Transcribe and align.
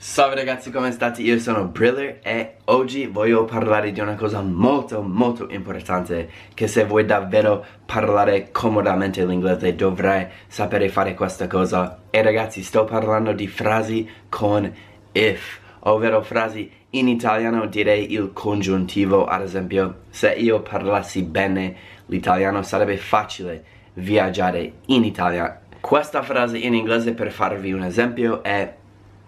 Salve 0.00 0.36
ragazzi 0.36 0.70
come 0.70 0.92
state? 0.92 1.22
Io 1.22 1.40
sono 1.40 1.64
Briller 1.64 2.20
e 2.22 2.58
oggi 2.66 3.06
voglio 3.06 3.44
parlare 3.44 3.90
di 3.90 3.98
una 3.98 4.14
cosa 4.14 4.40
molto 4.40 5.02
molto 5.02 5.48
importante 5.50 6.30
che 6.54 6.68
se 6.68 6.84
vuoi 6.84 7.04
davvero 7.04 7.66
parlare 7.84 8.52
comodamente 8.52 9.26
l'inglese 9.26 9.74
dovrai 9.74 10.28
sapere 10.46 10.88
fare 10.88 11.14
questa 11.14 11.48
cosa. 11.48 12.02
E 12.10 12.22
ragazzi 12.22 12.62
sto 12.62 12.84
parlando 12.84 13.32
di 13.32 13.48
frasi 13.48 14.08
con 14.28 14.72
if 15.10 15.58
ovvero 15.80 16.22
frasi 16.22 16.70
in 16.90 17.08
italiano 17.08 17.66
direi 17.66 18.12
il 18.12 18.30
congiuntivo. 18.32 19.26
Ad 19.26 19.42
esempio 19.42 20.02
se 20.10 20.30
io 20.30 20.62
parlassi 20.62 21.22
bene 21.24 21.74
l'italiano 22.06 22.62
sarebbe 22.62 22.98
facile 22.98 23.64
viaggiare 23.94 24.74
in 24.86 25.02
Italia. 25.02 25.60
Questa 25.80 26.22
frase 26.22 26.56
in 26.56 26.74
inglese 26.74 27.14
per 27.14 27.32
farvi 27.32 27.72
un 27.72 27.82
esempio 27.82 28.44
è 28.44 28.76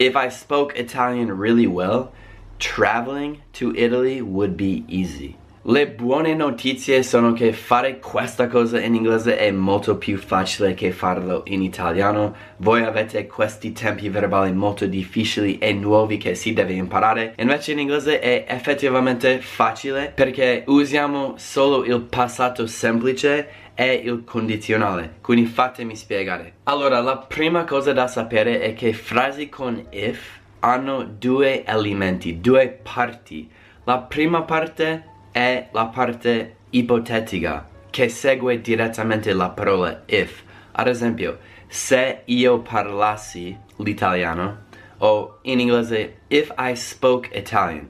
If 0.00 0.14
I 0.14 0.28
spoke 0.30 0.76
Italian 0.76 1.36
really 1.36 1.66
well, 1.66 2.12
traveling 2.60 3.42
to 3.54 3.74
Italy 3.74 4.20
would 4.20 4.56
be 4.56 4.84
easy. 4.86 5.36
Le 5.62 5.88
buone 5.88 6.34
notizie 6.34 7.02
sono 7.02 7.32
che 7.32 7.52
fare 7.52 7.98
questa 7.98 8.46
cosa 8.46 8.80
in 8.80 8.94
inglese 8.94 9.36
è 9.36 9.50
molto 9.50 9.96
più 9.96 10.16
facile 10.16 10.72
che 10.74 10.92
farlo 10.92 11.42
in 11.46 11.62
italiano. 11.62 12.34
Voi 12.58 12.84
avete 12.84 13.26
questi 13.26 13.72
tempi 13.72 14.08
verbali 14.08 14.52
molto 14.52 14.86
difficili 14.86 15.58
e 15.58 15.72
nuovi 15.72 16.16
che 16.16 16.36
si 16.36 16.52
deve 16.52 16.74
imparare. 16.74 17.34
Invece 17.36 17.72
in 17.72 17.80
inglese 17.80 18.20
è 18.20 18.44
effettivamente 18.48 19.40
facile 19.40 20.12
perché 20.14 20.62
usiamo 20.68 21.34
solo 21.36 21.84
il 21.84 22.02
passato 22.02 22.68
semplice 22.68 23.66
e 23.80 23.92
il 23.92 24.24
condizionale. 24.24 25.18
Quindi 25.20 25.46
fatemi 25.46 25.94
spiegare. 25.94 26.54
Allora, 26.64 26.98
la 26.98 27.16
prima 27.16 27.62
cosa 27.62 27.92
da 27.92 28.08
sapere 28.08 28.58
è 28.58 28.74
che 28.74 28.92
frasi 28.92 29.48
con 29.48 29.86
if 29.90 30.40
hanno 30.58 31.04
due 31.04 31.64
elementi, 31.64 32.40
due 32.40 32.80
parti. 32.82 33.48
La 33.84 33.98
prima 33.98 34.42
parte 34.42 35.04
è 35.30 35.68
la 35.70 35.86
parte 35.86 36.56
ipotetica 36.70 37.68
che 37.88 38.08
segue 38.08 38.60
direttamente 38.60 39.32
la 39.32 39.50
parola 39.50 40.02
if. 40.06 40.42
Ad 40.72 40.88
esempio, 40.88 41.38
se 41.68 42.22
io 42.24 42.58
parlassi 42.58 43.56
l'italiano 43.76 44.66
o 44.98 45.38
in 45.42 45.60
inglese 45.60 46.22
if 46.26 46.52
I 46.58 46.74
spoke 46.74 47.30
Italian. 47.32 47.88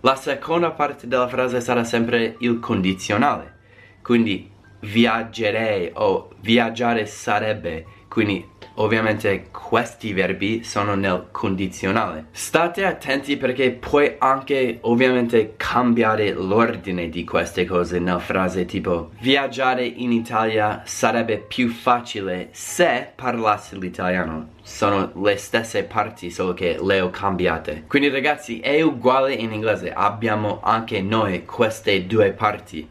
La 0.00 0.16
seconda 0.16 0.72
parte 0.72 1.06
della 1.06 1.28
frase 1.28 1.60
sarà 1.60 1.84
sempre 1.84 2.34
il 2.40 2.58
condizionale. 2.58 3.58
Quindi 4.02 4.58
viaggerei 4.80 5.90
o 5.94 6.30
viaggiare 6.40 7.06
sarebbe 7.06 7.86
quindi 8.10 8.44
ovviamente 8.74 9.50
questi 9.52 10.12
verbi 10.12 10.64
sono 10.64 10.96
nel 10.96 11.28
condizionale. 11.30 12.26
State 12.32 12.84
attenti 12.84 13.36
perché 13.36 13.70
puoi 13.70 14.16
anche 14.18 14.78
ovviamente 14.80 15.54
cambiare 15.56 16.32
l'ordine 16.32 17.08
di 17.08 17.22
queste 17.22 17.64
cose 17.64 18.00
nella 18.00 18.18
frase 18.18 18.64
tipo 18.64 19.10
viaggiare 19.20 19.84
in 19.84 20.10
Italia 20.10 20.82
sarebbe 20.84 21.38
più 21.38 21.68
facile 21.68 22.48
se 22.50 23.12
parlassi 23.14 23.78
l'italiano. 23.78 24.54
Sono 24.60 25.12
le 25.22 25.36
stesse 25.36 25.84
parti 25.84 26.32
solo 26.32 26.52
che 26.52 26.78
le 26.82 27.00
ho 27.00 27.10
cambiate. 27.10 27.84
Quindi 27.86 28.08
ragazzi 28.08 28.58
è 28.58 28.82
uguale 28.82 29.34
in 29.34 29.52
inglese. 29.52 29.92
Abbiamo 29.92 30.58
anche 30.64 31.00
noi 31.00 31.44
queste 31.44 32.06
due 32.06 32.32
parti 32.32 32.88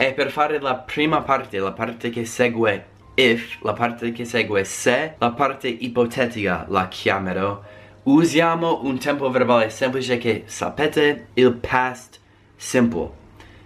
e 0.00 0.14
per 0.14 0.30
fare 0.30 0.58
la 0.60 0.76
prima 0.76 1.20
parte, 1.20 1.58
la 1.58 1.72
parte 1.72 2.08
che 2.08 2.24
segue 2.24 2.86
if, 3.16 3.60
la 3.60 3.74
parte 3.74 4.12
che 4.12 4.24
segue 4.24 4.64
se, 4.64 5.16
la 5.18 5.32
parte 5.32 5.68
ipotetica 5.68 6.64
la 6.70 6.88
chiamerò, 6.88 7.60
usiamo 8.04 8.80
un 8.82 8.98
tempo 8.98 9.28
verbale 9.28 9.68
semplice 9.68 10.16
che 10.16 10.44
sapete 10.46 11.26
il 11.34 11.52
past 11.52 12.18
simple. 12.56 13.10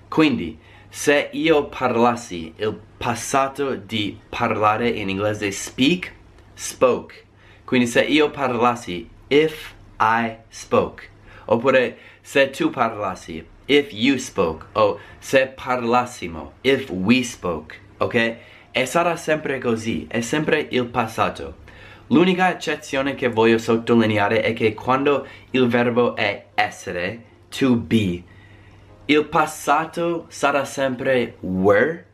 Quindi, 0.08 0.58
se 0.88 1.28
io 1.34 1.66
parlassi 1.66 2.52
il 2.56 2.80
passato 2.96 3.76
di 3.76 4.18
parlare 4.28 4.88
in 4.88 5.08
inglese 5.08 5.52
speak, 5.52 6.12
spoke. 6.52 7.26
Quindi 7.64 7.86
se 7.86 8.02
io 8.02 8.30
parlassi 8.30 9.08
if 9.28 9.72
I 10.00 10.34
spoke. 10.48 11.10
Oppure 11.44 11.96
se 12.22 12.50
tu 12.50 12.70
parlassi 12.70 13.52
if 13.66 13.92
you 13.92 14.18
spoke 14.18 14.66
o 14.74 14.98
se 15.18 15.46
parlassimo 15.46 16.52
if 16.62 16.90
we 16.90 17.22
spoke 17.22 17.76
ok? 17.98 18.36
E 18.76 18.86
sarà 18.86 19.16
sempre 19.16 19.58
così 19.58 20.06
è 20.08 20.20
sempre 20.20 20.66
il 20.70 20.86
passato 20.86 21.62
l'unica 22.08 22.50
eccezione 22.50 23.14
che 23.14 23.28
voglio 23.28 23.58
sottolineare 23.58 24.42
è 24.42 24.52
che 24.52 24.74
quando 24.74 25.26
il 25.52 25.68
verbo 25.68 26.16
è 26.16 26.46
essere 26.54 27.22
to 27.48 27.76
be 27.76 28.22
il 29.06 29.24
passato 29.26 30.26
sarà 30.28 30.64
sempre 30.64 31.36
were 31.40 32.06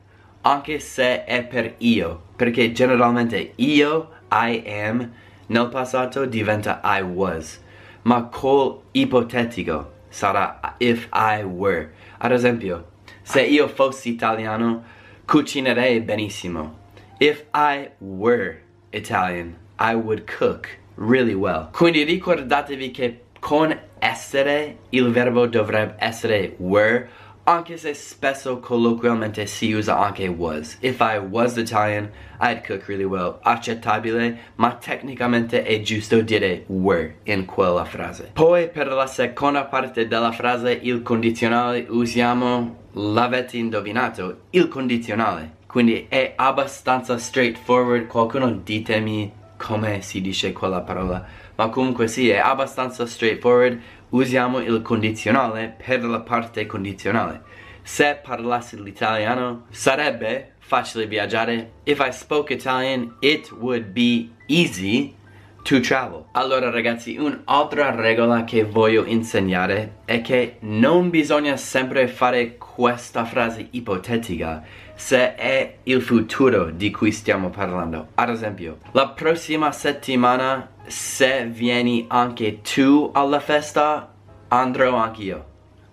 anche 0.42 0.78
se 0.78 1.24
è 1.24 1.42
per 1.44 1.74
io 1.78 2.22
perché 2.36 2.72
generalmente 2.72 3.52
io 3.56 4.10
I 4.30 4.62
am 4.66 5.10
nel 5.46 5.68
passato 5.68 6.26
diventa 6.26 6.80
I 6.84 7.00
was 7.02 7.60
ma 8.02 8.24
col 8.24 8.82
ipotetico 8.92 9.98
sarà 10.10 10.74
if 10.78 11.08
I 11.12 11.42
were. 11.42 11.90
Ad 12.18 12.32
esempio, 12.32 12.84
se 13.22 13.42
io 13.42 13.68
fossi 13.68 14.10
italiano, 14.10 14.82
cucinerei 15.24 16.00
benissimo. 16.00 16.78
If 17.18 17.44
I 17.54 17.90
were 18.00 18.62
Italian, 18.92 19.56
I 19.78 19.94
would 19.94 20.26
cook 20.26 20.78
really 20.96 21.34
well. 21.34 21.70
Quindi 21.72 22.02
ricordatevi 22.02 22.90
che 22.90 23.22
con 23.38 23.78
essere 23.98 24.78
il 24.90 25.10
verbo 25.10 25.46
dovrebbe 25.46 25.94
essere 25.98 26.54
were 26.58 27.08
anche 27.44 27.76
se 27.76 27.94
spesso 27.94 28.58
colloquialmente 28.58 29.46
si 29.46 29.72
usa 29.72 29.98
anche 29.98 30.28
was. 30.28 30.76
If 30.80 31.00
I 31.00 31.18
was 31.18 31.56
Italian, 31.56 32.10
I'd 32.40 32.64
cook 32.64 32.86
really 32.86 33.04
well. 33.04 33.38
Accettabile, 33.42 34.38
ma 34.56 34.74
tecnicamente 34.74 35.62
è 35.62 35.80
giusto 35.80 36.20
dire 36.20 36.64
were 36.68 37.16
in 37.24 37.44
quella 37.46 37.84
frase. 37.84 38.30
Poi 38.32 38.68
per 38.68 38.88
la 38.88 39.06
seconda 39.06 39.64
parte 39.64 40.06
della 40.06 40.32
frase, 40.32 40.72
il 40.72 41.02
condizionale, 41.02 41.86
usiamo 41.88 42.76
l'avete 42.92 43.56
indovinato, 43.56 44.42
il 44.50 44.68
condizionale. 44.68 45.58
Quindi 45.66 46.06
è 46.08 46.32
abbastanza 46.36 47.16
straightforward, 47.18 48.06
qualcuno 48.06 48.50
ditemi 48.50 49.32
come 49.56 50.00
si 50.02 50.20
dice 50.20 50.52
quella 50.52 50.80
parola 50.80 51.40
ma 51.60 51.68
comunque 51.68 52.08
sì 52.08 52.30
è 52.30 52.38
abbastanza 52.38 53.04
straightforward 53.04 53.78
usiamo 54.10 54.58
il 54.58 54.82
condizionale 54.82 55.74
per 55.84 56.04
la 56.04 56.20
parte 56.20 56.66
condizionale. 56.66 57.42
Se 57.82 58.20
parlassi 58.22 58.80
l'italiano 58.80 59.66
sarebbe 59.70 60.52
facile 60.58 61.06
viaggiare. 61.06 61.72
If 61.84 61.98
I 61.98 62.12
spoke 62.12 62.52
Italian 62.52 63.16
it 63.20 63.50
would 63.50 63.86
be 63.92 64.30
easy 64.46 65.14
to 65.62 65.80
travel. 65.80 66.26
Allora 66.32 66.70
ragazzi 66.70 67.16
un'altra 67.16 67.94
regola 67.94 68.44
che 68.44 68.64
voglio 68.64 69.04
insegnare 69.04 69.98
è 70.04 70.20
che 70.20 70.56
non 70.60 71.10
bisogna 71.10 71.56
sempre 71.56 72.06
fare 72.08 72.56
questa 72.56 73.24
frase 73.24 73.68
ipotetica 73.70 74.62
se 75.00 75.34
è 75.34 75.78
il 75.84 76.02
futuro 76.02 76.70
di 76.70 76.90
cui 76.90 77.10
stiamo 77.10 77.48
parlando. 77.48 78.08
Ad 78.16 78.28
esempio, 78.28 78.80
la 78.92 79.08
prossima 79.08 79.72
settimana 79.72 80.72
se 80.86 81.46
vieni 81.46 82.04
anche 82.06 82.60
tu 82.60 83.10
alla 83.14 83.40
festa, 83.40 84.12
andrò 84.48 84.96
anch'io. 84.96 85.44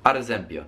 Ad 0.01 0.17
esempio, 0.17 0.67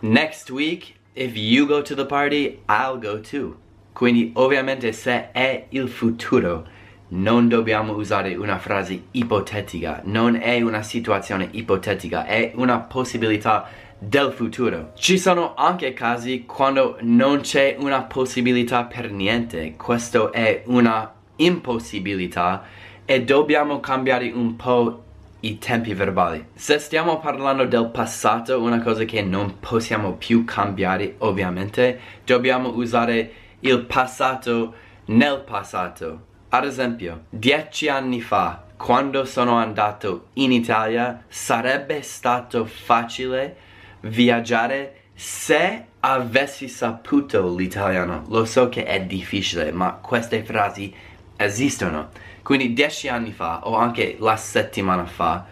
next 0.00 0.50
week 0.50 0.96
if 1.14 1.34
you 1.34 1.66
go 1.66 1.80
to 1.80 1.94
the 1.94 2.04
party, 2.04 2.60
I'll 2.68 2.98
go 3.00 3.20
too. 3.20 3.56
Quindi 3.94 4.32
ovviamente 4.34 4.92
se 4.92 5.30
è 5.32 5.64
il 5.70 5.88
futuro 5.88 6.66
non 7.08 7.48
dobbiamo 7.48 7.94
usare 7.94 8.34
una 8.34 8.58
frase 8.58 9.04
ipotetica, 9.12 10.02
non 10.04 10.36
è 10.36 10.60
una 10.60 10.82
situazione 10.82 11.48
ipotetica, 11.52 12.26
è 12.26 12.52
una 12.56 12.80
possibilità 12.80 13.66
del 13.98 14.32
futuro. 14.32 14.92
Ci 14.94 15.18
sono 15.18 15.54
anche 15.54 15.92
casi 15.92 16.44
quando 16.44 16.98
non 17.00 17.40
c'è 17.40 17.76
una 17.78 18.02
possibilità 18.02 18.84
per 18.84 19.10
niente, 19.10 19.74
questo 19.76 20.32
è 20.32 20.62
una 20.66 21.12
impossibilità 21.36 22.64
e 23.04 23.22
dobbiamo 23.24 23.80
cambiare 23.80 24.30
un 24.32 24.56
po' 24.56 25.02
i 25.40 25.58
tempi 25.58 25.94
verbali. 25.94 26.44
Se 26.54 26.78
stiamo 26.78 27.18
parlando 27.18 27.64
del 27.64 27.88
passato, 27.90 28.60
una 28.60 28.82
cosa 28.82 29.04
che 29.04 29.22
non 29.22 29.58
possiamo 29.60 30.14
più 30.14 30.44
cambiare 30.44 31.14
ovviamente, 31.18 32.00
dobbiamo 32.24 32.74
usare 32.74 33.32
il 33.60 33.80
passato 33.82 34.74
nel 35.06 35.42
passato. 35.46 36.24
Ad 36.48 36.64
esempio, 36.64 37.24
dieci 37.28 37.88
anni 37.88 38.20
fa, 38.20 38.64
quando 38.76 39.24
sono 39.24 39.56
andato 39.56 40.28
in 40.34 40.52
Italia, 40.52 41.24
sarebbe 41.28 42.02
stato 42.02 42.64
facile 42.64 43.56
viaggiare 44.00 45.02
se 45.14 45.84
avessi 46.00 46.68
saputo 46.68 47.54
l'italiano. 47.54 48.24
Lo 48.28 48.44
so 48.44 48.68
che 48.68 48.84
è 48.84 49.00
difficile, 49.02 49.72
ma 49.72 49.92
queste 49.94 50.44
frasi 50.44 50.94
esistono. 51.36 52.10
quindi 52.42 52.72
dieci 52.72 53.08
anni 53.08 53.32
fa 53.32 53.66
o 53.66 53.76
anche 53.76 54.16
la 54.20 54.36
settimana 54.36 55.04
fa, 55.04 55.46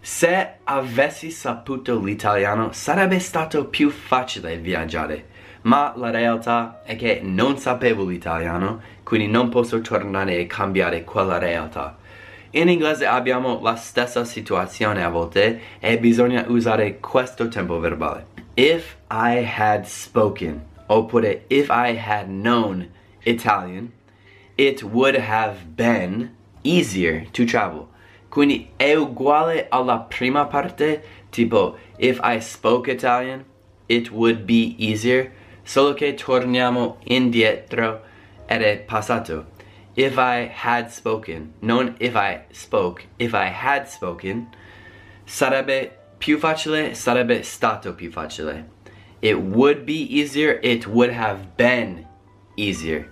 se 0.00 0.58
avessi 0.62 1.32
saputo 1.32 1.98
l'italiano 2.00 2.70
sarebbe 2.70 3.18
stato 3.18 3.66
più 3.66 3.90
facile 3.90 4.56
viaggiare. 4.56 5.34
Ma 5.62 5.92
la 5.96 6.10
realtà 6.10 6.82
è 6.84 6.94
che 6.94 7.20
non 7.24 7.58
sapevo 7.58 8.04
l'italiano, 8.04 8.80
quindi 9.02 9.26
non 9.26 9.48
posso 9.48 9.80
tornare 9.80 10.38
e 10.38 10.46
cambiare 10.46 11.02
quella 11.02 11.38
realtà. 11.38 11.96
In 12.56 12.70
inglese 12.70 13.04
abbiamo 13.04 13.60
la 13.60 13.76
stessa 13.76 14.24
situazione 14.24 15.04
a 15.04 15.10
volte 15.10 15.60
e 15.78 15.98
bisogna 15.98 16.46
usare 16.48 16.98
questo 17.00 17.48
tempo 17.48 17.78
verbale. 17.78 18.28
If 18.54 18.96
I 19.10 19.44
had 19.44 19.84
spoken, 19.84 20.64
oppure 20.86 21.44
if 21.48 21.68
I 21.68 21.94
had 21.98 22.28
known 22.28 22.88
Italian, 23.24 23.92
it 24.56 24.82
would 24.82 25.16
have 25.16 25.66
been 25.74 26.34
easier 26.62 27.26
to 27.32 27.44
travel. 27.44 27.88
Quindi 28.30 28.70
è 28.76 28.94
uguale 28.94 29.66
alla 29.68 29.98
prima 29.98 30.46
parte, 30.46 31.02
tipo 31.28 31.76
if 31.98 32.18
I 32.22 32.40
spoke 32.40 32.90
Italian, 32.90 33.44
it 33.86 34.10
would 34.10 34.46
be 34.46 34.74
easier, 34.78 35.30
solo 35.62 35.92
che 35.92 36.14
torniamo 36.14 36.96
indietro 37.04 38.00
ed 38.46 38.62
è 38.62 38.78
passato. 38.78 39.55
If 39.96 40.18
I 40.18 40.50
had 40.52 40.90
spoken, 40.90 41.54
non 41.62 41.96
if 41.98 42.14
I 42.16 42.42
spoke, 42.52 43.06
if 43.18 43.32
I 43.32 43.46
had 43.46 43.88
spoken, 43.88 44.48
sarebbe 45.24 45.90
più 46.18 46.38
facile, 46.38 46.94
sarebbe 46.94 47.42
stato 47.42 47.94
più 47.94 48.10
facile. 48.10 48.68
It 49.22 49.38
would 49.38 49.86
be 49.86 50.06
easier, 50.08 50.60
it 50.62 50.86
would 50.86 51.10
have 51.10 51.56
been 51.56 52.06
easier. 52.56 53.08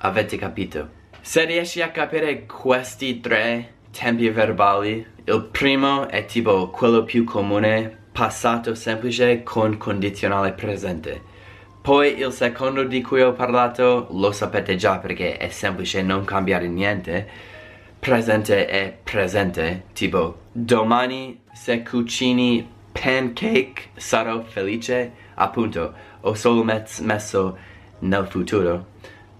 Avete 0.00 0.38
capito? 0.38 0.88
Se 1.20 1.44
riesci 1.44 1.82
a 1.82 1.90
capire 1.90 2.46
questi 2.46 3.20
tre 3.20 3.74
tempi 3.90 4.28
verbali, 4.30 5.06
il 5.26 5.48
primo 5.50 6.08
è 6.08 6.24
tipo 6.24 6.70
quello 6.70 7.04
più 7.04 7.24
comune, 7.24 7.98
passato 8.12 8.74
semplice 8.74 9.42
con 9.42 9.76
condizionale 9.76 10.52
presente. 10.52 11.32
Poi 11.84 12.18
il 12.18 12.32
secondo 12.32 12.82
di 12.84 13.02
cui 13.02 13.20
ho 13.20 13.34
parlato 13.34 14.06
lo 14.12 14.32
sapete 14.32 14.74
già 14.74 14.96
perché 14.96 15.36
è 15.36 15.50
semplice 15.50 16.00
non 16.00 16.24
cambiare 16.24 16.66
niente. 16.66 17.28
Presente 17.98 18.64
è 18.64 18.96
presente, 19.04 19.84
tipo 19.92 20.44
domani 20.50 21.42
se 21.52 21.82
cucini 21.82 22.66
pancake 22.90 23.90
sarò 23.96 24.40
felice, 24.44 25.12
appunto, 25.34 25.92
ho 26.22 26.32
solo 26.32 26.64
messo 26.64 27.58
nel 27.98 28.26
futuro. 28.28 28.86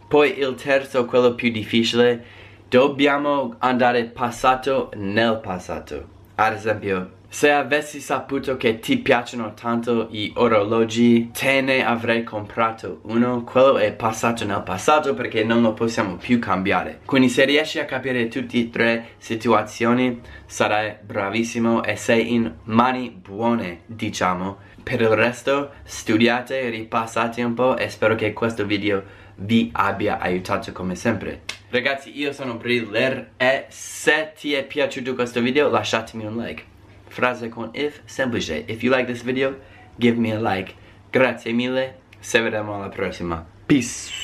Poi 0.06 0.38
il 0.38 0.54
terzo, 0.54 1.06
quello 1.06 1.34
più 1.34 1.50
difficile, 1.50 2.22
dobbiamo 2.68 3.54
andare 3.60 4.04
passato 4.04 4.90
nel 4.96 5.40
passato. 5.42 6.08
Ad 6.34 6.52
esempio, 6.52 7.10
se 7.34 7.50
avessi 7.50 7.98
saputo 7.98 8.56
che 8.56 8.78
ti 8.78 8.96
piacciono 8.98 9.54
tanto 9.54 10.06
gli 10.08 10.30
orologi, 10.36 11.32
te 11.32 11.62
ne 11.62 11.84
avrei 11.84 12.22
comprato 12.22 13.00
uno. 13.06 13.42
Quello 13.42 13.78
è 13.78 13.92
passato 13.92 14.44
nel 14.44 14.62
passato 14.62 15.14
perché 15.14 15.42
non 15.42 15.60
lo 15.60 15.72
possiamo 15.72 16.14
più 16.14 16.38
cambiare. 16.38 17.00
Quindi 17.04 17.28
se 17.28 17.44
riesci 17.44 17.80
a 17.80 17.86
capire 17.86 18.28
tutte 18.28 18.56
e 18.56 18.70
tre 18.70 19.08
situazioni, 19.18 20.20
sarai 20.46 20.94
bravissimo 21.02 21.82
e 21.82 21.96
sei 21.96 22.34
in 22.34 22.54
mani 22.66 23.10
buone, 23.10 23.80
diciamo. 23.86 24.58
Per 24.80 25.00
il 25.00 25.08
resto, 25.08 25.72
studiate, 25.82 26.68
ripassate 26.68 27.42
un 27.42 27.54
po' 27.54 27.76
e 27.76 27.88
spero 27.88 28.14
che 28.14 28.32
questo 28.32 28.64
video 28.64 29.02
vi 29.38 29.70
abbia 29.72 30.20
aiutato 30.20 30.70
come 30.70 30.94
sempre. 30.94 31.42
Ragazzi, 31.70 32.16
io 32.16 32.32
sono 32.32 32.54
Briller 32.54 33.32
e 33.36 33.64
se 33.70 34.34
ti 34.38 34.52
è 34.52 34.64
piaciuto 34.64 35.16
questo 35.16 35.40
video 35.40 35.68
lasciatemi 35.68 36.26
un 36.26 36.36
like. 36.36 36.73
Frase 37.14 37.48
con 37.48 37.70
if, 37.74 38.00
semplice. 38.06 38.64
If 38.66 38.82
you 38.82 38.90
like 38.90 39.06
this 39.06 39.22
video, 39.22 39.54
give 40.00 40.18
me 40.18 40.32
a 40.32 40.40
like. 40.40 40.74
Grazie 41.12 41.52
mille, 41.52 41.94
se 42.18 42.40
vediamo 42.40 42.74
alla 42.74 42.88
prossima. 42.88 43.46
Peace! 43.66 44.23